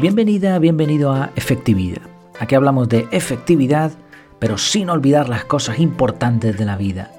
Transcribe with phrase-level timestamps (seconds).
[0.00, 2.02] Bienvenida, bienvenido a Efectividad.
[2.38, 3.90] Aquí hablamos de efectividad,
[4.38, 7.10] pero sin olvidar las cosas importantes de la vida.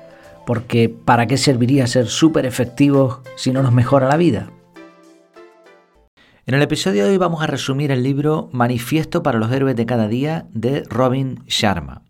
[0.45, 4.49] Porque ¿para qué serviría ser súper efectivos si no nos mejora la vida?
[6.45, 9.85] En el episodio de hoy vamos a resumir el libro Manifiesto para los héroes de
[9.85, 12.03] cada día de Robin Sharma.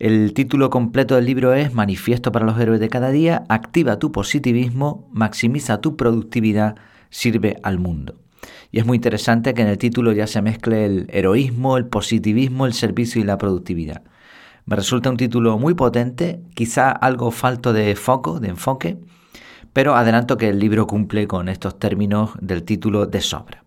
[0.00, 4.10] El título completo del libro es Manifiesto para los héroes de cada día, activa tu
[4.10, 6.74] positivismo, maximiza tu productividad,
[7.08, 8.25] sirve al mundo.
[8.70, 12.66] Y es muy interesante que en el título ya se mezcle el heroísmo, el positivismo,
[12.66, 14.02] el servicio y la productividad.
[14.64, 18.98] Me resulta un título muy potente, quizá algo falto de foco, de enfoque,
[19.72, 23.62] pero adelanto que el libro cumple con estos términos del título de sobra.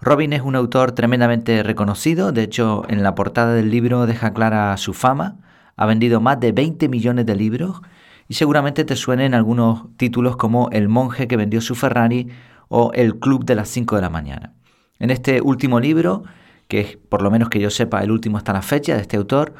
[0.00, 4.76] Robin es un autor tremendamente reconocido, de hecho en la portada del libro deja clara
[4.76, 5.36] su fama,
[5.76, 7.80] ha vendido más de 20 millones de libros
[8.28, 12.28] y seguramente te suenen algunos títulos como El monje que vendió su Ferrari
[12.68, 14.54] o El Club de las 5 de la mañana.
[14.98, 16.24] En este último libro,
[16.68, 19.16] que es por lo menos que yo sepa el último hasta la fecha de este
[19.16, 19.54] autor,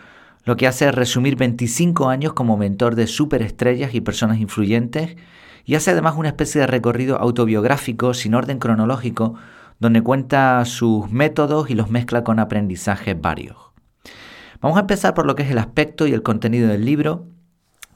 [0.45, 5.17] lo que hace es resumir 25 años como mentor de superestrellas y personas influyentes
[5.65, 9.35] y hace además una especie de recorrido autobiográfico sin orden cronológico
[9.81, 13.57] donde cuenta sus métodos y los mezcla con aprendizajes varios.
[14.61, 17.27] Vamos a empezar por lo que es el aspecto y el contenido del libro.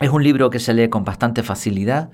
[0.01, 2.11] Es un libro que se lee con bastante facilidad.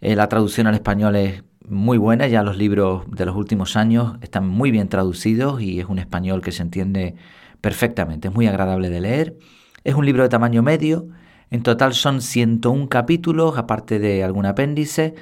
[0.00, 4.16] Eh, la traducción al español es muy buena, ya los libros de los últimos años
[4.20, 7.14] están muy bien traducidos y es un español que se entiende
[7.60, 9.36] perfectamente, es muy agradable de leer.
[9.84, 11.08] Es un libro de tamaño medio,
[11.50, 15.14] en total son 101 capítulos, aparte de algún apéndice,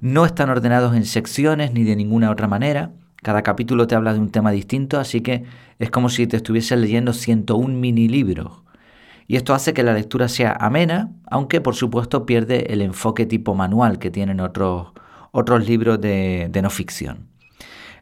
[0.00, 4.20] no están ordenados en secciones ni de ninguna otra manera, cada capítulo te habla de
[4.20, 5.44] un tema distinto, así que
[5.78, 8.62] es como si te estuvieses leyendo 101 mini libros.
[9.26, 13.54] Y esto hace que la lectura sea amena, aunque por supuesto pierde el enfoque tipo
[13.54, 14.92] manual que tienen otros
[15.38, 17.28] otros libros de, no ficción.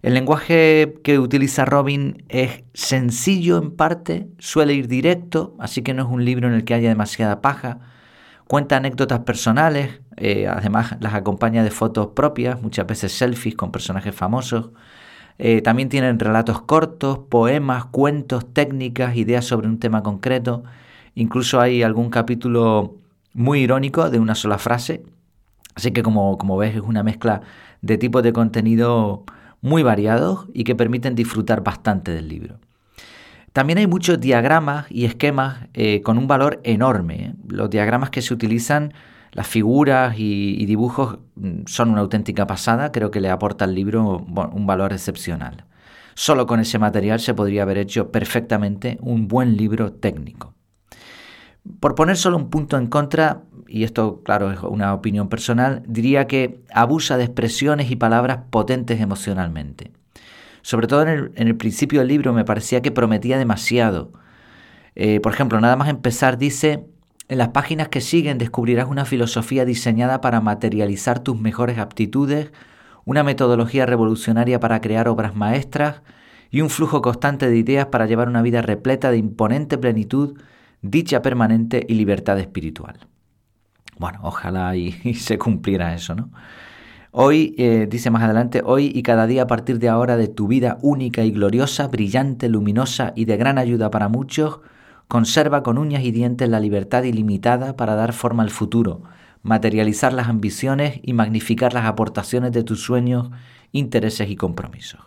[0.02, 6.04] El lenguaje que utiliza Robin es sencillo en parte, suele ir directo, así que no
[6.04, 7.80] es un libro en el que haya demasiada paja.
[8.47, 14.14] Cuenta anécdotas personales, eh, además las acompaña de fotos propias, muchas veces selfies con personajes
[14.14, 14.70] famosos.
[15.38, 20.62] Eh, también tienen relatos cortos, poemas, cuentos, técnicas, ideas sobre un tema concreto.
[21.14, 22.97] Incluso hay algún capítulo
[23.32, 25.03] muy irónico de una sola frase,
[25.76, 27.42] Así que como, como ves es una mezcla
[27.82, 29.25] de tipos de contenido
[29.60, 32.59] muy variados y que permiten disfrutar bastante del libro.
[33.53, 37.15] También hay muchos diagramas y esquemas eh, con un valor enorme.
[37.15, 37.34] ¿eh?
[37.48, 38.92] Los diagramas que se utilizan,
[39.32, 44.19] las figuras y, dibujos mm, son una auténtica pasada, creo que le aporta al libro
[44.19, 45.65] un valor excepcional.
[46.15, 50.54] Solo con ese material se podría haber hecho perfectamente un buen libro técnico.
[51.81, 56.27] Por poner solo un punto en contra, y esto claro es una opinión personal, diría
[56.27, 59.93] que abusa de expresiones y palabras potentes emocionalmente.
[60.62, 64.12] Sobre todo en el, principio del libro me parecía que prometía demasiado.
[64.94, 66.84] Eh, por ejemplo, nada más empezar dice,
[67.28, 72.53] en las páginas que siguen descubrirás una filosofía diseñada para materializar tus mejores aptitudes,
[73.04, 76.03] una metodología revolucionaria para crear obras maestras
[76.50, 80.38] y un flujo constante de ideas para llevar una vida repleta de imponente plenitud
[80.83, 83.06] dicha permanente y libertad espiritual.
[83.98, 86.30] Bueno, ojalá y, se cumpliera eso, ¿no?
[87.18, 90.48] Hoy, eh, dice más adelante, hoy y cada día a partir de ahora de tu
[90.48, 94.60] vida única y gloriosa, brillante, luminosa y de gran ayuda para muchos,
[95.08, 99.02] conserva con uñas y dientes la libertad ilimitada para dar forma al futuro,
[99.42, 103.30] materializar las ambiciones y magnificar las aportaciones de tus sueños,
[103.72, 105.00] intereses y compromisos.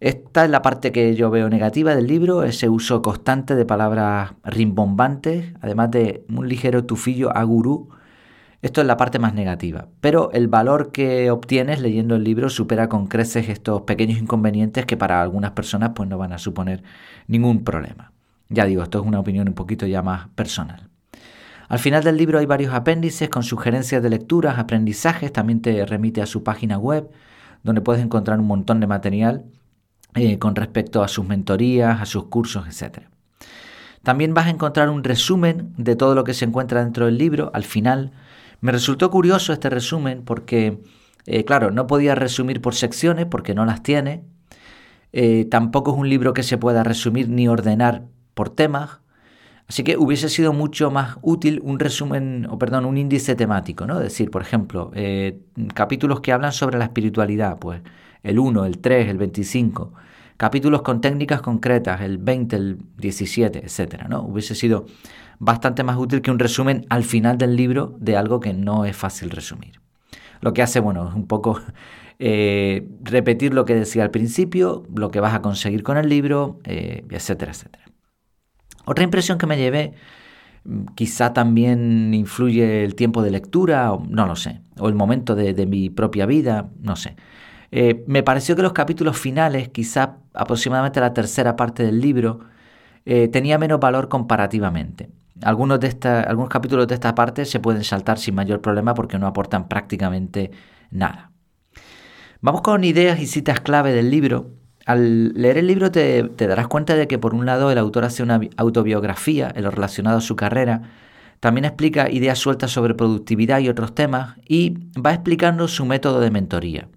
[0.00, 4.32] Esta es la parte que yo veo negativa del libro, ese uso constante de palabras
[4.44, 7.88] rimbombantes, además de un ligero tufillo a gurú.
[8.60, 12.88] Esto es la parte más negativa, pero el valor que obtienes leyendo el libro supera
[12.88, 16.82] con creces estos pequeños inconvenientes que para algunas personas pues no van a suponer
[17.26, 18.12] ningún problema.
[18.48, 20.88] Ya digo, esto es una opinión un poquito ya más personal.
[21.68, 26.20] Al final del libro hay varios apéndices con sugerencias de lecturas, aprendizajes, también te remite
[26.22, 27.10] a su página web,
[27.62, 29.44] donde puedes encontrar un montón de material
[30.16, 33.08] eh, con respecto a sus mentorías, a sus cursos, etc.
[34.04, 37.50] También vas a encontrar un resumen de todo lo que se encuentra dentro del libro
[37.52, 38.12] al final.
[38.60, 40.78] Me resultó curioso este resumen porque,
[41.26, 44.22] eh, claro, no podía resumir por secciones porque no las tiene.
[45.12, 49.00] Eh, tampoco es un libro que se pueda resumir ni ordenar por temas.
[49.66, 53.96] Así que hubiese sido mucho más útil un resumen, o perdón, un índice temático, ¿no?
[53.96, 54.92] Es decir, por ejemplo,
[55.72, 57.80] capítulos que hablan sobre la espiritualidad, pues
[58.22, 59.92] el 1, el 3, el 25,
[60.36, 64.06] capítulos con técnicas concretas, el 20, el 17, etc.
[64.08, 64.22] ¿no?
[64.22, 64.86] Hubiese sido
[65.38, 68.96] bastante más útil que un resumen al final del libro de algo que no es
[68.96, 69.80] fácil resumir.
[70.40, 71.58] lo que hace, bueno, es un poco
[72.18, 76.60] eh, repetir lo que decía al principio, lo que vas a conseguir con el libro,
[76.64, 77.84] eh, etcétera, etcétera.
[78.84, 79.94] Otra impresión que me llevé,
[80.64, 85.66] mm, quizá también influye el tiempo de lectura, no lo sé, o el momento de,
[85.66, 87.16] mi propia vida, no sé.
[87.76, 92.40] Eh, me pareció que los capítulos finales, quizá aproximadamente la tercera parte del libro,
[93.04, 95.10] tenía menos valor comparativamente.
[95.42, 95.94] Algunos, de
[96.26, 100.52] algunos capítulos de esta parte se pueden saltar sin mayor problema porque no aportan prácticamente
[100.90, 101.32] nada.
[102.40, 104.50] Vamos con ideas y citas clave del libro.
[104.84, 108.22] Al leer el libro te, darás cuenta de que por un lado el autor hace
[108.22, 110.82] una autobiografía en lo relacionado a su carrera,
[111.40, 116.30] también explica ideas sueltas sobre productividad y otros temas y va explicando su método de
[116.30, 116.88] mentoría.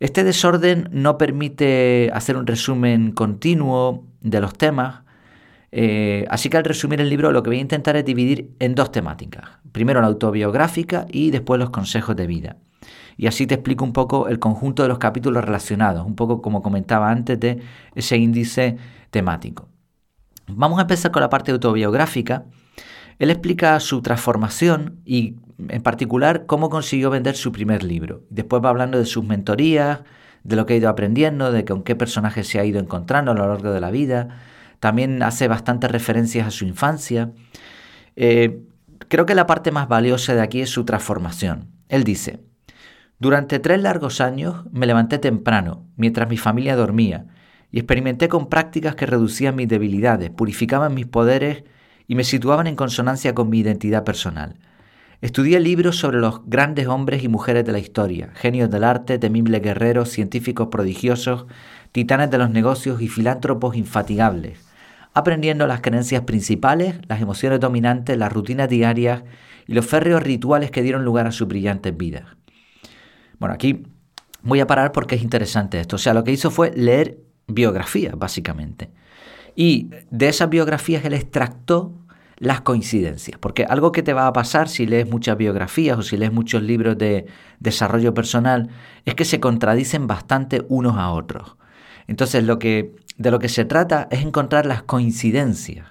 [0.00, 5.02] Este desorden no permite hacer un resumen continuo de los temas,
[5.72, 8.74] eh, así que al resumir el libro lo que voy a intentar es dividir en
[8.74, 9.44] dos temáticas.
[9.72, 12.56] Primero la autobiográfica y después los consejos de vida.
[13.16, 16.62] Y así te explico un poco el conjunto de los capítulos relacionados, un poco como
[16.62, 17.60] comentaba antes de
[17.94, 18.76] ese índice
[19.10, 19.68] temático.
[20.46, 22.44] Vamos a empezar con la parte autobiográfica.
[23.18, 25.36] Él explica su transformación y
[25.68, 28.22] en particular cómo consiguió vender su primer libro.
[28.30, 30.00] Después va hablando de sus mentorías,
[30.42, 33.34] de lo que ha ido aprendiendo, de con qué personajes se ha ido encontrando a
[33.34, 34.28] lo largo de la vida,
[34.78, 37.32] también hace bastantes referencias a su infancia.
[38.16, 38.60] Eh,
[39.08, 41.68] creo que la parte más valiosa de aquí es su transformación.
[41.88, 42.40] Él dice,
[43.18, 47.26] durante tres largos años me levanté temprano, mientras mi familia dormía,
[47.70, 51.64] y experimenté con prácticas que reducían mis debilidades, purificaban mis poderes
[52.06, 54.56] y me situaban en consonancia con mi identidad personal.
[55.20, 59.62] Estudié libros sobre los grandes hombres y mujeres de la historia, genios del arte, temibles
[59.62, 61.46] guerreros, científicos prodigiosos,
[61.92, 64.58] titanes de los negocios y filántropos infatigables,
[65.14, 69.22] aprendiendo las creencias principales, las emociones dominantes, las rutinas diarias
[69.66, 72.24] y los férreos rituales que dieron lugar a sus brillantes vidas.
[73.38, 73.86] Bueno, aquí
[74.42, 75.96] voy a parar porque es interesante esto.
[75.96, 78.90] O sea, lo que hizo fue leer biografías, básicamente.
[79.56, 81.92] Y de esas biografías él extractó
[82.38, 86.16] las coincidencias, porque algo que te va a pasar si lees muchas biografías o si
[86.16, 87.26] lees muchos libros de
[87.60, 88.70] desarrollo personal
[89.04, 91.56] es que se contradicen bastante unos a otros.
[92.08, 95.86] Entonces, lo que de lo que se trata es encontrar las coincidencias.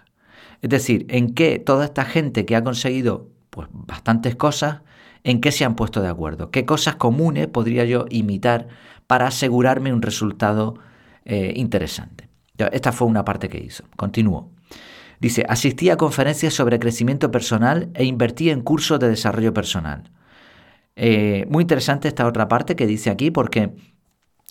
[0.61, 4.81] Es decir, en qué toda esta gente que ha conseguido pues, bastantes cosas,
[5.23, 8.67] en qué se han puesto de acuerdo, qué cosas comunes podría yo imitar
[9.07, 10.75] para asegurarme un resultado
[11.23, 12.32] eh, interesante.
[12.71, 13.83] Esta fue una parte que hizo.
[13.95, 14.51] Continúo.
[15.19, 20.11] Dice, asistí a conferencias sobre crecimiento personal e invertí en cursos de desarrollo personal.
[20.95, 23.73] Eh, muy interesante esta otra parte que dice aquí porque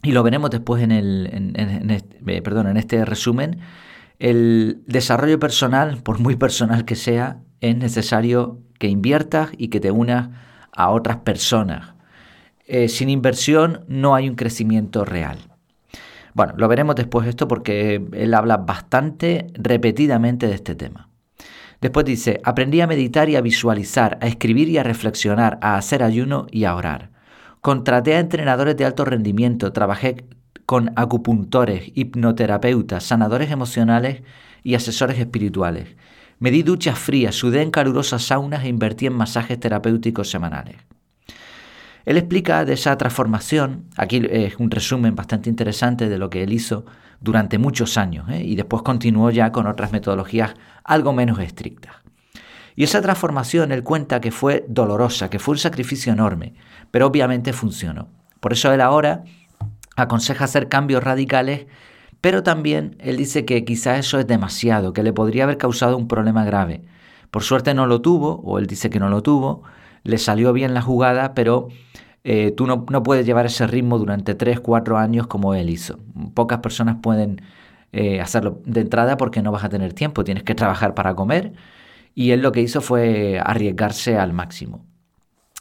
[0.03, 1.55] y lo veremos después en, el,
[1.91, 3.61] este, perdón, en este resumen,
[4.19, 9.93] el desarrollo personal, por muy personal que sea, es necesario que inviertas y que te
[9.93, 10.31] unas
[10.73, 11.95] a otras personas.
[12.67, 15.39] Eh, sin inversión no hay un crecimiento real.
[16.35, 21.09] Bueno, lo veremos después esto porque él habla bastante repetidamente de este tema.
[21.81, 26.03] Después dice, aprendí a meditar y a visualizar, a escribir y a reflexionar, a hacer
[26.03, 27.11] ayuno y a orar.
[27.61, 30.25] Contraté a entrenadores de alto rendimiento, trabajé
[30.65, 34.23] con acupuntores, hipnoterapeutas, sanadores emocionales
[34.63, 35.97] y asesores espirituales.
[36.39, 40.77] Me di duchas frías, sudé en calurosas saunas e invertí en masajes terapéuticos semanales.
[42.05, 46.53] Él explica de esa transformación, aquí es un resumen bastante interesante de lo que él
[46.53, 46.85] hizo
[47.21, 48.43] durante muchos años ¿eh?
[48.45, 50.55] y después continuó ya con otras metodologías
[50.85, 51.95] algo menos estrictas.
[52.75, 56.55] Y esa transformación él cuenta que fue dolorosa, que fue un sacrificio enorme,
[56.91, 58.09] pero obviamente funcionó.
[58.41, 59.25] Por eso él ahora
[59.97, 61.67] aconseja hacer cambios radicales,
[62.21, 66.09] pero también él dice que quizás eso es demasiado, que le podría haber causado un
[66.09, 66.83] problema grave.
[67.31, 69.63] Por suerte no lo tuvo, o él dice que no lo tuvo,
[70.05, 71.69] le salió bien la jugada, pero
[72.25, 75.99] eh, tú no, puedes llevar ese ritmo durante 3, 4 años como él hizo.
[76.35, 77.43] Pocas personas pueden
[77.93, 81.53] eh, hacerlo de entrada porque no vas a tener tiempo, tienes que trabajar para comer,
[82.15, 84.85] y él lo que hizo fue arriesgarse al máximo.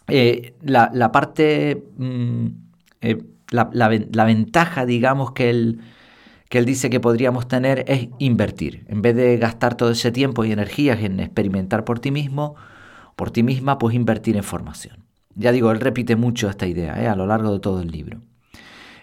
[0.08, 2.48] Eh, la, parte, mm,
[3.02, 5.80] eh, la, ventaja, digamos, que él,
[6.50, 8.86] que él dice que podríamos tener es invertir.
[8.90, 12.56] En vez de gastar todo ese tiempo y energías en experimentar por ti mismo,
[13.16, 14.98] por ti misma, pues invertir en formación.
[15.36, 18.22] Ya digo, él repite mucho esta idea eh, a lo largo de todo el libro.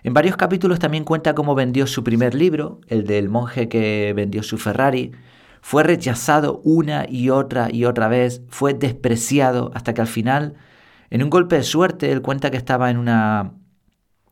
[0.02, 4.42] En varios capítulos también cuenta cómo vendió su primer libro, el del monje que vendió
[4.42, 5.12] su Ferrari,
[5.60, 10.54] fue rechazado una y otra y otra vez, fue despreciado hasta que al final,
[11.10, 13.52] en un golpe de suerte, él cuenta que estaba en una,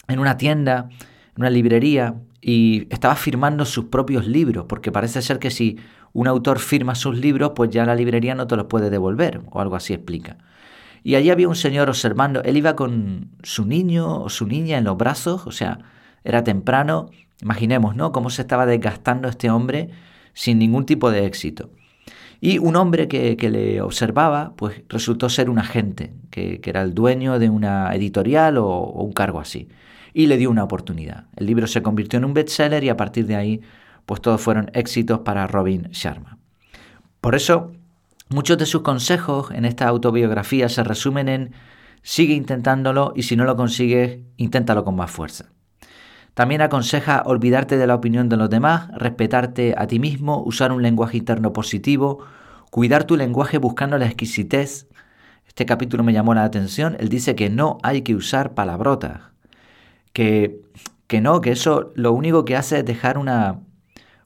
[0.08, 5.40] en una tienda, en una librería, y estaba firmando sus propios libros, porque parece ser
[5.40, 5.78] que si
[6.12, 9.60] un autor firma sus libros, pues ya la librería no te los puede devolver, o
[9.60, 10.38] algo así explica.
[11.06, 14.82] Y allí había un señor observando, él iba con su niño o su niña en
[14.82, 15.78] los brazos, o sea,
[16.24, 17.10] era temprano,
[17.40, 18.10] imaginemos, ¿no?
[18.10, 19.90] Cómo se estaba desgastando este hombre
[20.34, 21.70] sin ningún tipo de éxito.
[22.40, 27.38] Y un hombre que, le observaba, pues resultó ser un agente, que, era el dueño
[27.38, 29.68] de una editorial o, o, un cargo así.
[30.12, 31.26] Y le dio una oportunidad.
[31.36, 33.60] El libro se convirtió en un bestseller y a partir de ahí,
[34.06, 36.38] pues todos fueron éxitos para Robin Sharma.
[37.20, 37.70] Por eso,
[38.28, 41.52] muchos de sus consejos en esta autobiografía se resumen en
[42.02, 45.46] sigue intentándolo y si no lo consigues, inténtalo con más fuerza.
[46.34, 50.82] También aconseja olvidarte de la opinión de los demás, respetarte a ti mismo, usar un
[50.82, 52.24] lenguaje interno positivo,
[52.70, 54.86] cuidar tu lenguaje buscando la exquisitez.
[55.48, 56.96] Este capítulo me llamó la atención.
[57.00, 59.22] Él dice que no hay que usar palabrotas,
[60.12, 60.60] que,
[61.06, 63.60] que no, que eso lo único que hace es dejar una,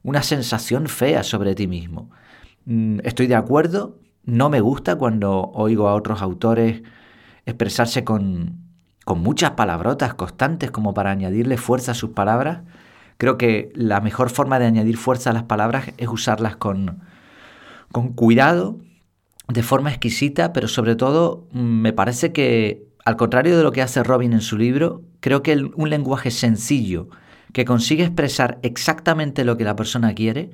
[0.03, 2.11] una sensación fea sobre ti mismo.
[2.65, 6.83] Mm, estoy de acuerdo, no me gusta cuando oigo a otros autores
[7.45, 8.61] expresarse con,
[9.05, 12.61] con muchas palabrotas constantes como para añadirle fuerza a sus palabras,
[13.17, 17.01] creo que la mejor forma de añadir fuerza a las palabras es usarlas con,
[17.91, 18.79] con cuidado,
[19.47, 23.81] de forma exquisita, pero sobre todo mm, me parece que, al contrario de lo que
[23.81, 27.09] hace Robin en su libro, creo que un lenguaje sencillo
[27.53, 30.51] que consigue expresar exactamente lo que la persona quiere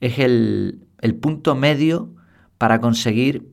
[0.00, 2.12] es el, el punto medio
[2.58, 3.48] para conseguir,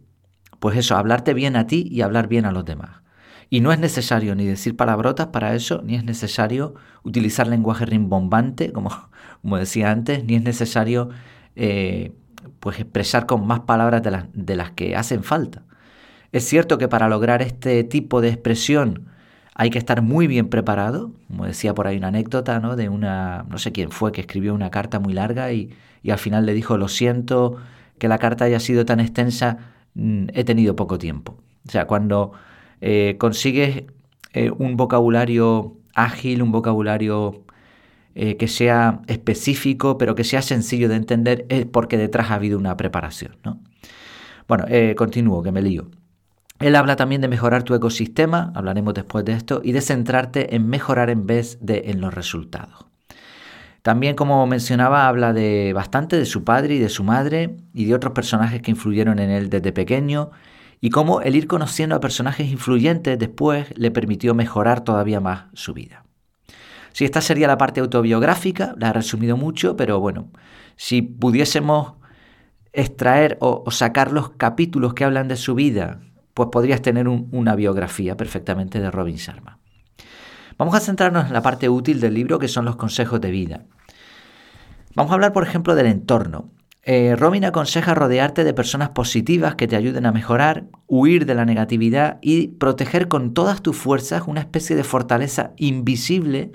[0.59, 3.01] pues eso, hablarte bien a ti y hablar bien a los demás.
[3.49, 8.71] Y no es necesario ni decir palabrotas para eso, ni es necesario utilizar lenguaje rimbombante,
[8.71, 8.89] como,
[9.41, 11.09] como decía antes, ni es necesario
[11.55, 12.13] eh,
[12.59, 15.63] pues expresar con más palabras de las, de las que hacen falta.
[16.31, 19.09] Es cierto que para lograr este tipo de expresión
[19.53, 22.75] hay que estar muy bien preparado, como decía por ahí una anécdota, ¿no?
[22.75, 25.69] De una, no sé quién fue, que escribió una carta muy larga y,
[26.03, 27.57] y al final le dijo, lo siento
[27.97, 29.57] que la carta haya sido tan extensa,
[29.95, 31.37] mm, he tenido poco tiempo.
[31.65, 32.33] O sea, cuando
[32.81, 33.85] eh, consigues
[34.33, 37.45] eh, un vocabulario ágil, un vocabulario
[38.15, 42.59] eh, que sea específico, pero que sea sencillo de entender, es porque detrás ha habido
[42.59, 43.37] una preparación.
[43.45, 43.61] ¿no?
[44.47, 44.65] Bueno,
[44.97, 45.89] continúo, que me lío.
[46.59, 50.67] Él habla también de mejorar tu ecosistema, hablaremos después de esto, y de centrarte en
[50.67, 52.92] mejorar en vez de en los resultados.
[53.83, 57.93] También, como mencionaba, habla de bastante de su padre y de su madre y de
[57.93, 60.31] otros personajes que influyeron en él desde pequeño
[60.79, 65.73] y cómo el ir conociendo a personajes influyentes después le permitió mejorar todavía más su
[65.73, 66.05] vida.
[66.93, 70.29] Si esta sería la parte autobiográfica, la he resumido mucho, pero bueno,
[70.77, 71.95] si pudiésemos
[72.71, 75.99] extraer o, sacar los capítulos que hablan de su vida,
[76.33, 79.59] pues podrías tener una biografía perfectamente de Robin Sharma.
[80.57, 83.65] Vamos a centrarnos en la parte útil del libro, que son los consejos de vida.
[84.95, 86.51] Vamos a hablar, por ejemplo, del entorno.
[86.83, 91.45] Eh, Robin aconseja rodearte de personas positivas que te ayuden a mejorar, huir de la
[91.45, 96.51] negatividad y proteger con todas tus fuerzas una especie de fortaleza invisible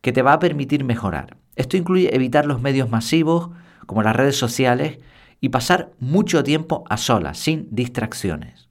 [0.00, 1.36] que te va a permitir mejorar.
[1.54, 3.50] Esto incluye evitar los medios masivos,
[3.86, 4.98] como las redes sociales,
[5.40, 8.69] y pasar mucho tiempo a solas, sin distracciones.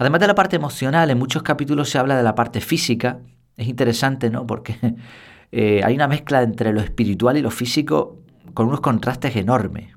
[0.00, 3.18] Además de la parte emocional, en muchos capítulos se habla de la parte física.
[3.58, 4.46] Es interesante, ¿no?
[4.46, 4.78] Porque
[5.52, 8.22] eh, hay una mezcla entre lo espiritual y lo físico
[8.54, 9.94] con unos contrastes enormes.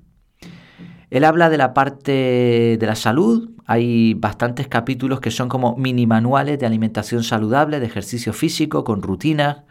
[1.10, 2.12] Él habla de la parte
[2.78, 7.86] de la salud, hay bastantes capítulos que son como mini manuales de alimentación saludable, de
[7.86, 9.64] ejercicio físico, con rutinas.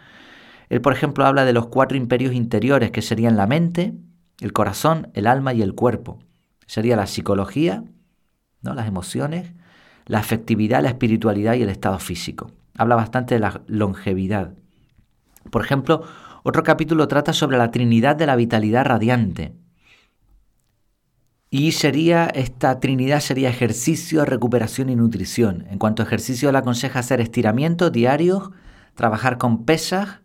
[0.71, 3.93] Él, por ejemplo, habla de los cuatro imperios interiores, que serían la mente,
[4.41, 6.21] el corazón, el alma y el cuerpo.
[6.65, 7.85] Sería la psicología,
[8.63, 8.73] ¿no?
[8.73, 9.53] las emociones,
[10.07, 12.51] la afectividad, la espiritualidad y el estado físico.
[12.77, 14.55] Habla bastante de la longevidad.
[15.51, 16.05] Por ejemplo,
[16.43, 19.53] otro capítulo trata sobre la Trinidad de la Vitalidad Radiante.
[21.51, 25.67] Y sería, esta Trinidad sería ejercicio, recuperación y nutrición.
[25.71, 28.51] En cuanto a ejercicio, le aconseja hacer estiramientos diarios,
[28.95, 30.21] trabajar con pesas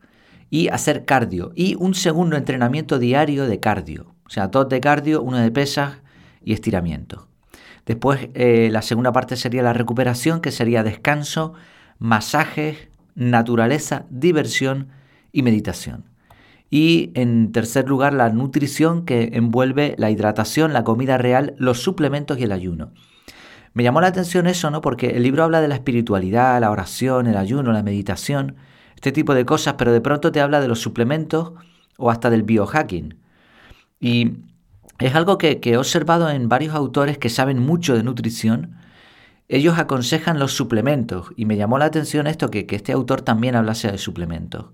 [0.50, 1.52] y hacer cardio.
[1.54, 4.16] Y un segundo entrenamiento diario de cardio.
[4.26, 5.98] O sea, dos de cardio, uno de pesas
[6.42, 7.27] y estiramientos.
[7.88, 11.54] Después, eh, la segunda parte sería la recuperación, que sería descanso,
[12.00, 14.90] masajes, naturaleza, diversión
[15.32, 16.04] y meditación.
[16.70, 22.38] Y en tercer lugar, la nutrición que envuelve la hidratación, la comida real, los suplementos
[22.38, 22.92] y el ayuno.
[23.74, 24.82] Me llamó la atención eso, ¿no?
[24.82, 28.58] Porque el libro habla de la espiritualidad, la oración, el ayuno, la meditación,
[28.96, 31.54] este tipo de cosas, pero de pronto te habla de los suplementos
[31.98, 33.18] o hasta del biohacking.
[34.02, 34.40] Y
[35.00, 38.76] es algo que, he observado en varios autores que saben mucho de nutrición.
[39.48, 43.92] Ellos aconsejan los suplementos y me llamó la atención esto, que, este autor también hablase
[43.92, 44.66] de suplementos.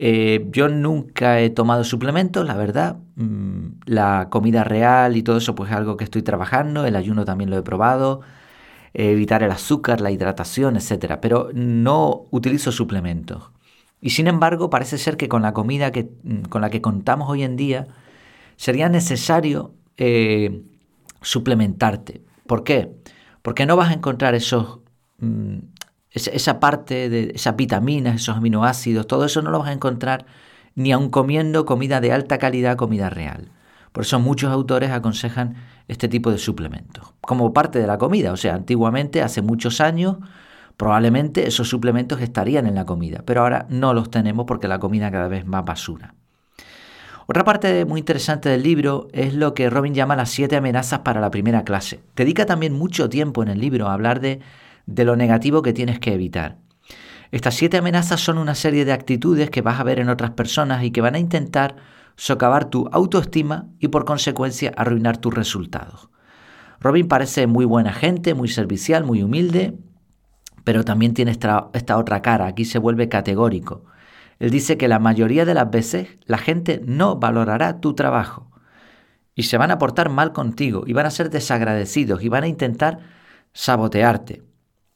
[0.00, 2.98] Eh, yo nunca he tomado suplementos, la verdad.
[3.16, 6.86] Mm, la comida real y todo eso, pues es algo que estoy trabajando.
[6.86, 8.20] El ayuno también lo he probado.
[8.94, 11.18] evitar el azúcar, la hidratación, etc.
[11.20, 13.50] Pero no utilizo suplementos.
[14.00, 16.08] Y sin embargo, parece ser que con la comida que,
[16.48, 17.88] con la que contamos hoy en día,
[18.58, 20.62] sería necesario eh,
[21.22, 22.22] suplementarte.
[22.46, 22.92] ¿Por qué?
[23.40, 24.80] Porque no vas a encontrar esos,
[25.18, 25.58] mm,
[26.10, 30.26] esa parte de esas vitaminas, esos aminoácidos, todo eso no lo vas a encontrar
[30.74, 33.52] ni aun comiendo comida de alta calidad, comida real.
[33.92, 35.54] Por eso muchos autores aconsejan
[35.86, 38.32] este tipo de suplementos, como parte de la comida.
[38.32, 40.16] O sea, antiguamente, hace muchos años,
[40.76, 45.10] probablemente esos suplementos estarían en la comida, pero ahora no los tenemos porque la comida
[45.10, 46.14] cada vez más basura.
[47.30, 51.20] Otra parte muy interesante del libro es lo que Robin llama las siete amenazas para
[51.20, 52.00] la primera clase.
[52.16, 54.40] Dedica también mucho tiempo en el libro a hablar de,
[54.86, 56.56] lo negativo que tienes que evitar.
[57.30, 60.82] Estas siete amenazas son una serie de actitudes que vas a ver en otras personas
[60.82, 61.76] y que van a intentar
[62.16, 66.08] socavar tu autoestima y por consecuencia arruinar tus resultados.
[66.80, 69.76] Robin parece muy buena gente, muy servicial, muy humilde,
[70.64, 73.84] pero también tiene esta otra cara, aquí se vuelve categórico.
[74.38, 78.50] Él dice que la mayoría de las veces la gente no valorará tu trabajo
[79.34, 82.48] y se van a portar mal contigo y van a ser desagradecidos y van a
[82.48, 83.00] intentar
[83.52, 84.42] sabotearte.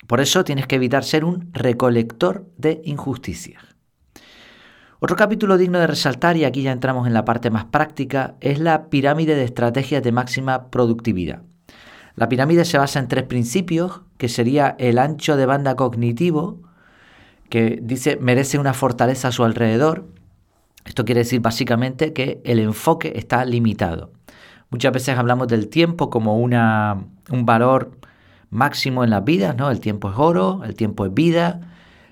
[0.07, 3.63] Por eso tienes que evitar ser un recolector de injusticias.
[4.99, 8.61] Otro capítulo digno de resaltar, y aquí ya entramos en la parte más práctica, es
[8.61, 11.43] la pirámide de estrategias de máxima productividad.
[12.15, 16.63] La pirámide se basa en tres principios, que sería el ancho de banda cognitivo,
[17.53, 20.09] que dice merece una fortaleza a su alrededor.
[20.87, 24.11] Esto quiere decir básicamente que el enfoque está limitado.
[24.71, 27.99] Muchas veces hablamos del tiempo como una, un valor
[28.49, 29.71] máximo en las vidas, ¿no?
[29.71, 31.61] El tiempo es oro, el tiempo es vida,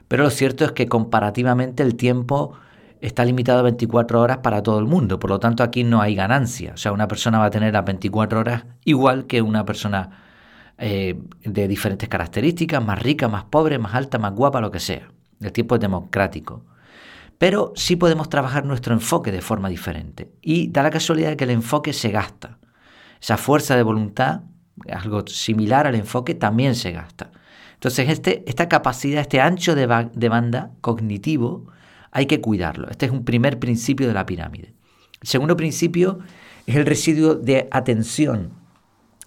[0.09, 2.52] pero lo cierto es que comparativamente el tiempo
[3.00, 6.14] está limitado a 24 horas para todo el mundo, por lo tanto aquí no hay
[6.14, 10.11] ganancia, o sea, una persona va a tener las 24 horas igual que una persona
[10.76, 15.09] eh, de diferentes características, más rica, más pobre, más alta, más guapa, lo que sea.
[15.40, 16.64] El tiempo es democrático.
[17.38, 20.31] Pero sí podemos trabajar nuestro enfoque de forma diferente.
[20.42, 22.59] Y da la casualidad de que el enfoque se gasta.
[23.20, 24.42] Esa fuerza de voluntad
[24.88, 27.31] algo similar al enfoque, también se gasta.
[27.74, 31.66] Entonces, este, esta capacidad, este ancho de, banda cognitivo,
[32.11, 32.88] hay que cuidarlo.
[32.90, 34.74] Este es un primer principio de la pirámide.
[35.20, 36.18] El segundo principio
[36.66, 38.53] es el residuo de atención.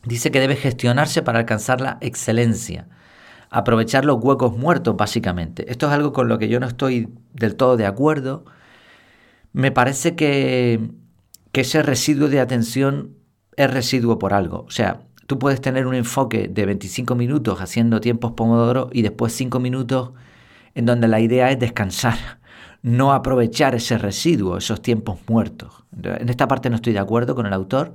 [0.06, 2.88] Dice que debe gestionarse para alcanzar la excelencia,
[3.54, 5.70] aprovechar los huecos muertos, básicamente.
[5.72, 8.46] Esto es algo con lo que yo no estoy del todo de acuerdo.
[9.54, 10.92] Me parece que,
[11.52, 13.16] que ese residuo de atención
[13.56, 14.66] es residuo por algo.
[14.68, 19.34] O sea, Tú puedes tener un enfoque de 25 minutos haciendo tiempos pomodoro y después
[19.34, 20.12] 5 minutos
[20.76, 22.18] en donde la idea es descansar,
[22.82, 25.86] no aprovechar ese residuo, esos tiempos muertos.
[26.04, 27.94] En esta parte no estoy de acuerdo con el autor,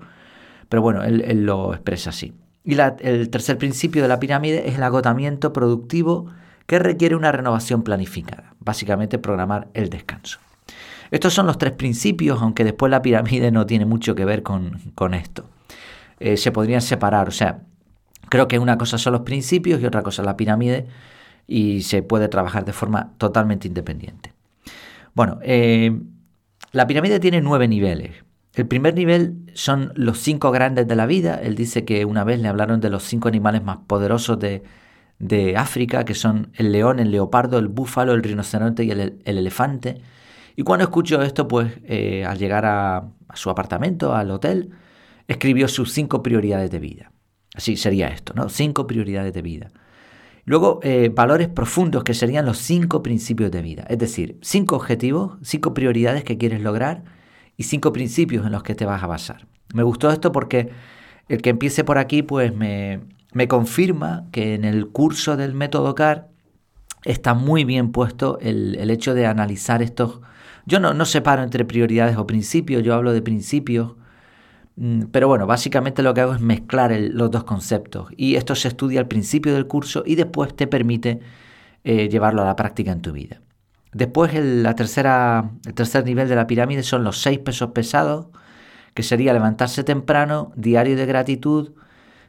[0.68, 2.32] pero bueno, él, lo expresa así.
[2.68, 6.26] Y el tercer principio de la pirámide es el agotamiento productivo
[6.66, 10.38] que requiere una renovación planificada, básicamente programar el descanso.
[11.10, 14.92] Estos son los tres principios, aunque después la pirámide no tiene mucho que ver con,
[14.94, 15.48] con esto.
[16.20, 17.28] Eh, se podrían separar.
[17.28, 17.62] O sea,
[18.28, 20.88] creo que una cosa son los principios y otra cosa la pirámide
[21.46, 24.34] y se puede trabajar de forma totalmente independiente.
[25.14, 25.98] Bueno, eh,
[26.72, 28.27] la pirámide tiene nueve niveles.
[28.58, 31.36] El primer nivel son los cinco grandes de la vida.
[31.40, 36.04] Él dice que una vez le hablaron de los cinco animales más poderosos de, África,
[36.04, 40.00] que son el león, el leopardo, el búfalo, el rinoceronte y el, elefante.
[40.56, 44.70] Y cuando escucho esto, pues eh, al llegar a, a, su apartamento, al hotel,
[45.28, 47.12] escribió sus cinco prioridades de vida.
[47.54, 48.48] Así sería esto, ¿no?
[48.48, 49.70] Cinco prioridades de vida.
[50.44, 53.86] Luego, eh, valores profundos que serían los cinco principios de vida.
[53.88, 57.04] Es decir, cinco objetivos, cinco prioridades que quieres lograr
[57.58, 59.46] y cinco principios en los que te vas a basar.
[59.74, 60.70] Me gustó esto porque
[61.28, 63.02] el que empiece por aquí, pues me,
[63.48, 66.28] confirma que en el curso del método CAR
[67.04, 70.22] está muy bien puesto el, el hecho de analizar estos...
[70.64, 73.92] Yo no, no separo entre prioridades o principios, yo hablo de principios
[74.78, 78.68] Mm, pero bueno, básicamente lo que hago es mezclar los dos conceptos y esto se
[78.68, 81.18] estudia al principio del curso y después te permite
[81.82, 83.40] eh, llevarlo a la práctica en tu vida.
[83.98, 88.28] Después el, la tercera, el tercer nivel de la pirámide son los seis pesos pesados,
[88.94, 91.72] que sería levantarse temprano, diario de gratitud,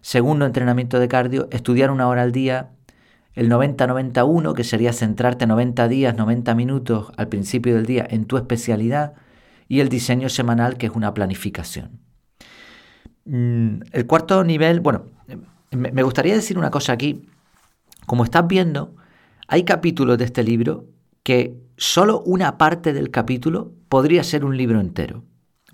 [0.02, 2.72] segundo entrenamiento de cardio, estudiar una hora al día,
[3.36, 8.38] el 90-91, que sería centrarte 90 días, 90 minutos al principio del día en tu
[8.38, 9.14] especialidad,
[9.68, 12.00] y el diseño semanal, que es una planificación.
[13.26, 15.06] Mm, el cuarto nivel, bueno,
[15.70, 17.30] me gustaría decir una cosa aquí.
[18.08, 18.96] Como estás viendo,
[19.48, 20.88] hay capítulos de este libro
[21.30, 25.22] que solo una parte del capítulo podría ser un libro entero.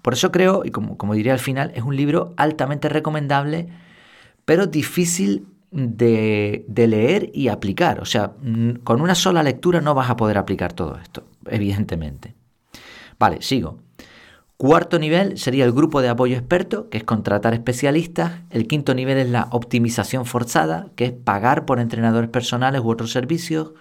[0.02, 3.70] Por eso creo, y como, como diría al final, es un libro altamente recomendable,
[4.44, 8.02] pero difícil de, de, leer y aplicar.
[8.02, 8.34] O sea,
[8.84, 12.36] con una sola lectura no vas a poder aplicar todo esto, evidentemente.
[13.18, 13.80] Vale, sigo.
[14.58, 18.42] Cuarto nivel sería el grupo de apoyo experto, que es contratar especialistas.
[18.50, 23.14] El quinto nivel es la optimización forzada, que es pagar por entrenadores personales u otros
[23.14, 23.72] servicios.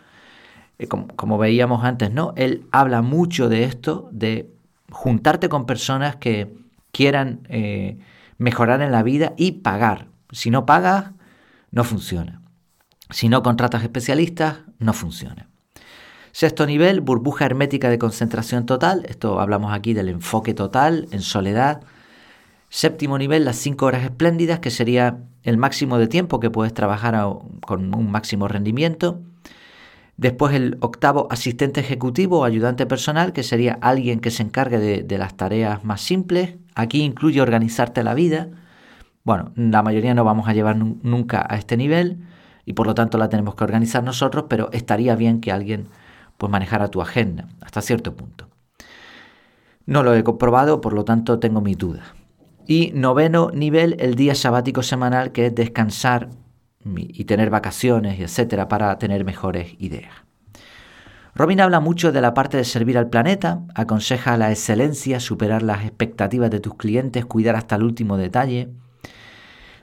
[0.79, 2.33] Eh, como, veíamos antes, ¿no?
[2.37, 4.51] Él habla mucho de esto, de
[4.91, 6.53] juntarte con personas que
[6.91, 7.99] quieran eh,
[8.39, 10.09] mejorar en la vida y pagar.
[10.31, 11.13] Si no pagas,
[11.71, 12.43] no funciona.
[13.11, 15.49] Si no contratas especialistas, no funciona.
[16.33, 19.05] Sexto nivel, burbuja hermética de concentración total.
[19.09, 21.83] Esto hablamos aquí del enfoque total en soledad.
[22.69, 27.15] Séptimo nivel, las 5 horas espléndidas, que sería el máximo de tiempo que puedes trabajar
[27.65, 29.21] con un máximo rendimiento.
[30.17, 35.19] Después el octavo, asistente ejecutivo o ayudante personal, que sería alguien que se encargue de,
[35.19, 36.57] las tareas más simples.
[36.75, 38.49] Aquí incluye organizarte la vida.
[39.25, 42.19] Bueno, la mayoría no vamos a llevar nunca a este nivel
[42.65, 45.89] y por lo tanto la tenemos que organizar nosotros, pero estaría bien que alguien
[46.39, 48.49] pues manejar a tu agenda hasta cierto punto.
[49.87, 52.07] No lo he comprobado, por lo tanto tengo mis dudas.
[52.67, 56.31] Y noveno nivel, el día sabático semanal, que es descansar
[56.85, 60.13] y tener vacaciones, etcétera, para tener mejores ideas.
[61.35, 65.85] Robin habla mucho de la parte de servir al planeta, aconseja la excelencia, superar las
[65.85, 68.69] expectativas de tus clientes, cuidar hasta el último detalle.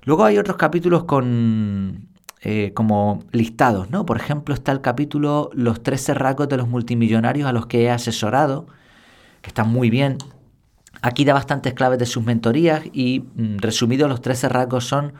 [0.03, 2.07] Luego hay otros capítulos con
[2.43, 4.05] eh, como listados, ¿no?
[4.05, 7.91] Por ejemplo, está el capítulo Los 13 rasgos de los multimillonarios a los que he
[7.91, 8.65] asesorado,
[9.41, 10.17] que están muy bien.
[11.03, 15.13] Aquí da bastantes claves de sus mentorías y, mm, resumido, los 13 rasgos son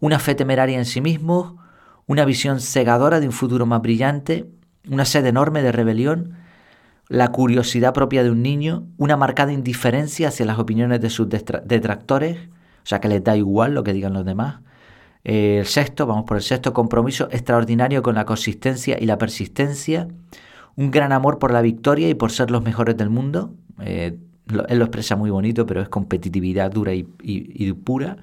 [0.00, 1.58] una fe temeraria en sí mismo,
[2.06, 4.46] una visión cegadora de un futuro más brillante,
[4.88, 6.36] una sed enorme de rebelión,
[7.08, 12.38] la curiosidad propia de un niño, una marcada indiferencia hacia las opiniones de sus detractores,
[12.38, 14.60] o sea que les da igual lo que digan los demás,
[15.24, 20.08] eh, el sexto, vamos por el sexto compromiso extraordinario con la consistencia y la persistencia.
[20.76, 23.54] Un gran amor por la victoria y por ser los mejores del mundo.
[23.80, 24.18] Eh,
[24.68, 28.18] él lo expresa muy bonito, pero es competitividad dura y pura.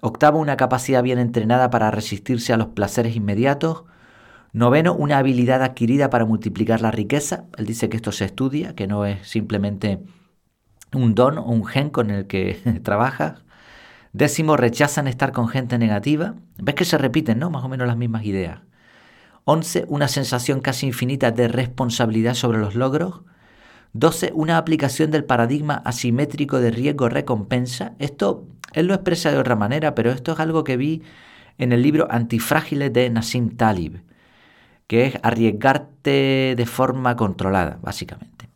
[0.00, 3.84] Octavo, una capacidad bien entrenada para resistirse a los placeres inmediatos.
[4.52, 7.44] Noveno, una habilidad adquirida para multiplicar la riqueza.
[7.56, 10.00] Él dice que esto se estudia, que no es simplemente
[10.92, 13.44] un don o un gen con el que trabajas.
[14.12, 16.34] Décimo, rechazan estar con gente negativa.
[16.58, 17.50] Ves que se repiten, ¿no?
[17.50, 18.60] Más o menos las mismas ideas.
[19.44, 23.22] Once, una sensación casi infinita de responsabilidad sobre los logros.
[23.92, 24.32] 12.
[24.34, 27.94] Una aplicación del paradigma asimétrico de riesgo-recompensa.
[27.98, 31.02] Esto él lo expresa de otra manera, pero esto es algo que vi
[31.58, 34.02] en el libro Antifrágiles de Nassim Talib,
[34.86, 38.48] que es arriesgarte de forma controlada, básicamente.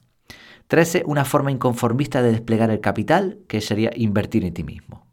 [0.69, 1.03] 13.
[1.07, 5.07] Una forma inconformista de desplegar el capital, que sería invertir en ti mismo.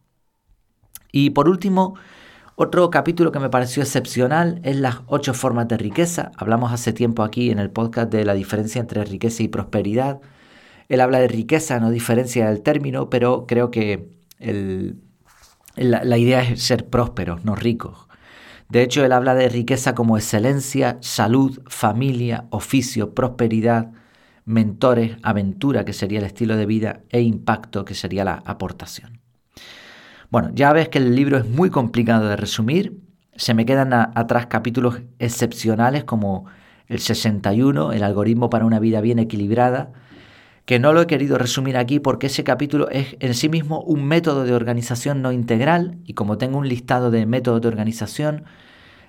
[1.12, 1.96] Y por último,
[2.56, 6.32] otro capítulo que me pareció excepcional es las ocho formas de riqueza.
[6.38, 10.20] Hablamos hace tiempo aquí en el podcast de la diferencia entre riqueza y prosperidad.
[10.90, 14.10] Él habla de riqueza, no diferencia el término, pero creo que
[15.76, 18.08] la, la idea es ser prósperos, no ricos.
[18.70, 23.92] De hecho, él habla de riqueza como excelencia, salud, familia, oficio, prosperidad,
[24.46, 29.21] mentores, aventura, que sería el estilo de vida, e impacto, que sería la aportación.
[30.32, 32.98] Bueno, ya ves que el libro es muy complicado de resumir.
[33.36, 36.46] Se me quedan atrás capítulos excepcionales como
[36.88, 39.92] el 61, el algoritmo para una vida bien equilibrada,
[40.64, 44.06] que no lo he querido resumir aquí porque ese capítulo es en sí mismo un
[44.06, 48.46] método de organización no integral y como tengo un listado de métodos de organización,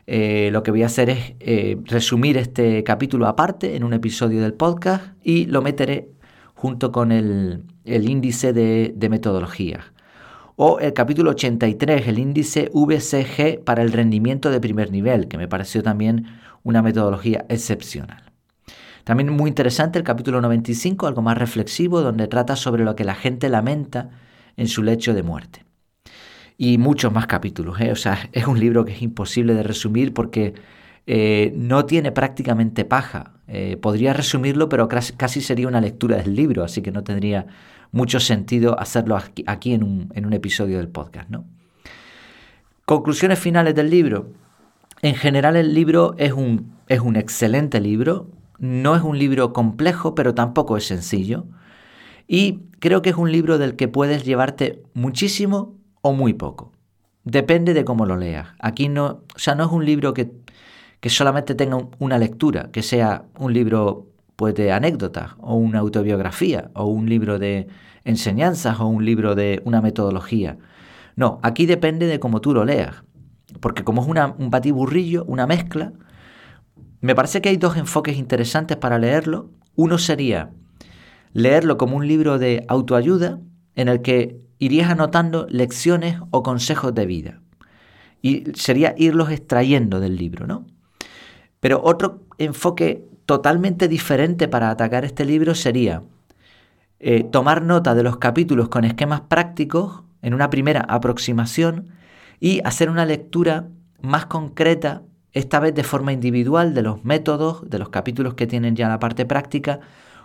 [0.08, 4.42] eh, lo que voy a hacer es eh, resumir este capítulo aparte en un episodio
[4.42, 6.08] del podcast y lo meteré
[6.54, 9.92] junto con el, índice de, de metodologías
[10.64, 15.48] o el capítulo 83, el índice VCG para el rendimiento de primer nivel, que me
[15.48, 16.26] pareció también
[16.62, 18.30] una metodología excepcional.
[19.02, 23.16] También muy interesante el capítulo 95, algo más reflexivo, donde trata sobre lo que la
[23.16, 24.10] gente lamenta
[24.56, 25.64] en su lecho de muerte.
[26.56, 27.90] Y muchos más capítulos, ¿eh?
[27.90, 30.54] o sea, es un libro que es imposible de resumir porque
[31.08, 33.32] eh, no tiene prácticamente paja.
[33.48, 37.48] Eh, podría resumirlo, pero casi sería una lectura del libro, así que no tendría
[37.92, 41.28] mucho sentido hacerlo aquí, en, un, episodio del podcast.
[41.30, 41.44] ¿no?
[42.84, 44.32] Conclusiones finales del libro.
[45.02, 50.14] En general el libro es un, es un excelente libro, no es un libro complejo,
[50.14, 51.44] pero tampoco es sencillo.
[52.26, 56.72] Y creo que es un libro del que puedes llevarte muchísimo o muy poco.
[57.24, 58.48] Depende de cómo lo leas.
[58.58, 60.32] Aquí no, o sea, no es un libro que,
[61.00, 64.11] que solamente tenga una lectura, que sea un libro
[64.50, 67.68] de anécdotas o una autobiografía o un libro de
[68.04, 70.58] enseñanzas o un libro de una metodología.
[71.14, 73.04] No, aquí depende de cómo tú lo leas.
[73.60, 75.92] porque como es un batiburrillo, una mezcla,
[77.00, 79.50] me parece que hay dos enfoques interesantes para leerlo.
[79.76, 80.50] Uno sería
[81.32, 83.40] leerlo como un libro de autoayuda
[83.74, 87.40] en el que irías anotando lecciones o consejos de vida.
[88.22, 90.66] Y sería irlos extrayendo del libro, ¿no?
[91.58, 96.02] Pero otro enfoque totalmente diferente para atacar este libro sería
[97.00, 101.88] eh, tomar nota de los capítulos con esquemas prácticos en una primera aproximación
[102.38, 103.68] y hacer una lectura
[104.00, 108.76] más concreta, esta vez de forma individual, de los métodos, de los capítulos que tienen
[108.76, 109.80] ya la parte práctica,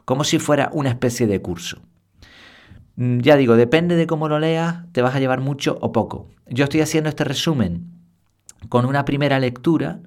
[0.05, 1.79] como si fuera una especie de curso.
[2.95, 6.27] Mm, ya digo, depende de cómo lo leas, te vas a llevar mucho o poco.
[6.47, 7.85] Yo estoy haciendo este resumen
[8.69, 9.99] con una primera lectura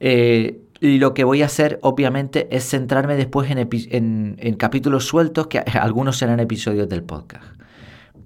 [0.00, 6.18] eh, lo que voy a hacer, obviamente, es centrarme después en, capítulos sueltos, que algunos
[6.18, 7.46] serán episodios del podcast.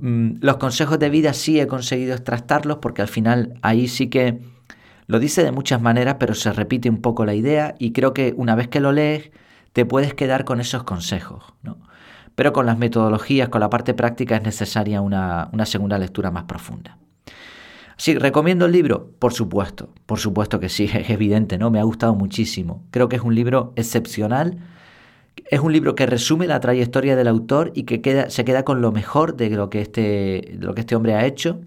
[0.00, 4.40] Mm, los consejos de vida sí he conseguido extractarlos porque al final ahí sí que
[5.06, 8.34] lo dice de muchas maneras, pero se repite un poco la idea y creo que
[8.36, 9.30] una vez que lo lees
[9.72, 11.44] te puedes quedar con esos consejos.
[11.62, 11.78] ¿no?
[12.34, 16.98] Pero con las metodologías, con la parte práctica es necesaria una segunda lectura más profunda.
[18.02, 19.12] Sí, ¿recomiendo el libro?
[19.20, 21.70] Por supuesto, por supuesto que sí, es evidente, ¿no?
[21.70, 22.82] Me ha gustado muchísimo.
[22.90, 24.58] Creo que es un libro excepcional.
[25.48, 28.80] Es un libro que resume la trayectoria del autor y que queda, se queda con
[28.82, 30.00] lo mejor de lo, que este,
[30.52, 31.60] de lo que este hombre ha hecho.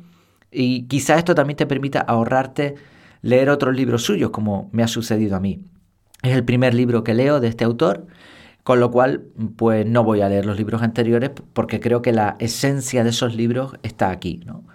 [0.51, 2.75] Y quizá esto también te permita ahorrarte
[3.21, 5.61] leer otros libros suyos, como me ha sucedido a mí.
[6.21, 8.07] Es el primer libro que leo de este autor,
[8.65, 9.23] con lo cual,
[9.55, 13.37] pues no voy a leer los libros anteriores porque creo que la esencia de esos
[13.37, 14.65] libros está aquí, ¿no?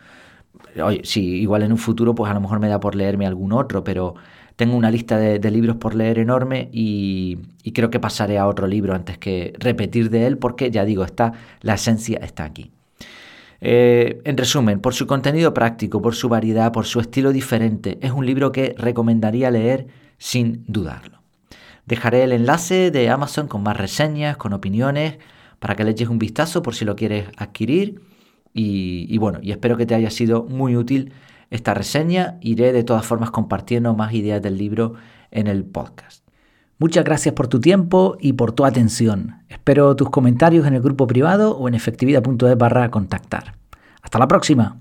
[1.02, 3.84] Sí, igual en un futuro pues a lo mejor me da por leerme algún otro,
[3.84, 4.14] pero
[4.56, 7.38] tengo una lista de, libros por leer enorme y,
[7.72, 11.32] creo que pasaré a otro libro antes que repetir de él porque ya digo, está,
[11.62, 12.70] la esencia está aquí.
[13.62, 18.12] Eh, en resumen, por su contenido práctico, por su variedad, por su estilo diferente, es
[18.12, 19.86] un libro que recomendaría leer
[20.18, 21.22] sin dudarlo.
[21.86, 25.18] Dejaré el enlace de Amazon con más reseñas, con opiniones,
[25.58, 28.00] para que le eches un vistazo por si lo quieres adquirir.
[28.52, 31.12] Y, bueno, y espero que te haya sido muy útil
[31.50, 32.38] esta reseña.
[32.40, 34.94] Iré de todas formas compartiendo más ideas del libro
[35.30, 36.26] en el podcast.
[36.78, 39.42] Muchas gracias por tu tiempo y por tu atención.
[39.48, 43.54] Espero tus comentarios en el grupo privado o en efectividad.es barra contactar.
[44.02, 44.80] Hasta la próxima.